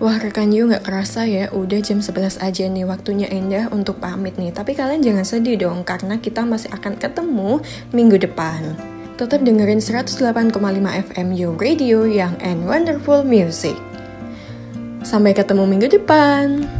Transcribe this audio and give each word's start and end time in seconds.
Wah 0.00 0.16
rekan 0.16 0.48
Yu 0.48 0.64
gak 0.64 0.88
kerasa 0.88 1.28
ya, 1.28 1.52
udah 1.52 1.76
jam 1.84 2.00
11 2.00 2.40
aja 2.40 2.64
nih 2.64 2.88
waktunya 2.88 3.28
Endah 3.28 3.68
untuk 3.68 4.00
pamit 4.00 4.40
nih. 4.40 4.48
Tapi 4.48 4.72
kalian 4.72 5.04
jangan 5.04 5.28
sedih 5.28 5.60
dong, 5.60 5.84
karena 5.84 6.16
kita 6.16 6.40
masih 6.40 6.72
akan 6.72 6.96
ketemu 6.96 7.60
minggu 7.92 8.16
depan. 8.16 8.80
Tetap 9.20 9.44
dengerin 9.44 9.76
108,5 9.76 10.56
FM 11.12 11.36
You 11.36 11.52
Radio 11.60 12.08
yang 12.08 12.32
and 12.40 12.64
wonderful 12.64 13.20
music. 13.20 13.76
Sampai 15.04 15.36
ketemu 15.36 15.68
minggu 15.68 15.92
depan. 15.92 16.79